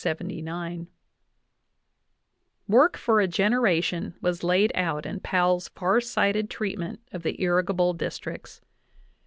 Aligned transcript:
J"""Work 0.03 0.87
for 2.97 3.21
a 3.21 3.27
generation 3.27 4.15
was 4.19 4.43
laid 4.43 4.71
out 4.73 5.05
in 5.05 5.19
jPp 5.19 5.33
wall's 5.43 5.67
far 5.67 6.01
sighted 6.01 6.49
treatment 6.49 7.01
of 7.11 7.21
the 7.21 7.39
irrigable 7.39 7.93
districts. 7.93 8.61